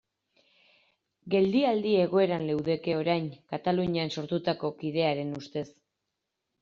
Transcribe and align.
Geldialdi 1.33 1.91
egoeran 2.05 2.47
leudeke 2.49 2.97
orain 3.03 3.29
Katalunian 3.55 4.15
Sortuko 4.17 4.73
kidearen 4.81 5.35
ustez. 5.43 5.67